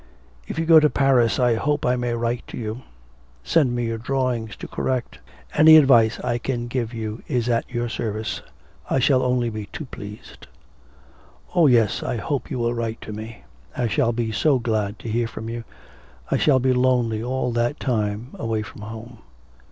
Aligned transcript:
'If 0.47 0.57
you 0.57 0.65
go 0.65 0.79
to 0.79 0.89
Paris 0.89 1.39
I 1.39 1.53
hope 1.53 1.85
I 1.85 1.95
may 1.95 2.15
write 2.15 2.47
to 2.47 2.57
you. 2.57 2.81
Send 3.43 3.75
me 3.75 3.85
your 3.85 3.99
drawings 3.99 4.55
to 4.55 4.67
correct. 4.67 5.19
Any 5.53 5.77
advice 5.77 6.19
I 6.21 6.39
can 6.39 6.65
give 6.67 6.91
you 6.91 7.21
is 7.27 7.47
at 7.47 7.69
your 7.69 7.87
service; 7.87 8.41
I 8.89 8.97
shall 8.97 9.21
only 9.21 9.51
be 9.51 9.67
too 9.67 9.85
pleased.' 9.85 10.47
'Oh, 11.53 11.67
yes, 11.67 12.01
I 12.01 12.17
hope 12.17 12.49
you 12.49 12.57
will 12.57 12.73
write 12.73 12.99
to 13.01 13.13
me. 13.13 13.43
I 13.77 13.87
shall 13.87 14.11
be 14.11 14.31
so 14.31 14.57
glad 14.57 14.97
to 14.97 15.07
hear 15.07 15.27
from 15.27 15.49
you. 15.49 15.65
I 16.31 16.37
shall 16.37 16.57
be 16.57 16.73
lonely 16.73 17.21
all 17.21 17.51
that 17.51 17.79
time 17.79 18.29
away 18.39 18.63
from 18.63 18.81
home.' 18.81 19.19